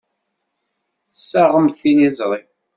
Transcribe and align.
Tessaɣemt 1.11 1.79
tiliẓri. 1.81 2.41